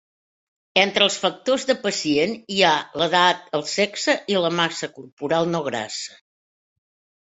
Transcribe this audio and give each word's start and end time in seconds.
Entre 0.83 1.05
els 1.07 1.17
factors 1.25 1.65
de 1.71 1.75
pacient 1.83 2.33
hi 2.55 2.65
ha: 2.69 2.73
l'edat, 3.03 3.47
el 3.61 3.69
sexe 3.77 4.19
i 4.35 4.43
la 4.49 4.55
massa 4.65 4.93
corporal 5.01 5.57
no 5.57 5.67
grassa. 5.73 6.23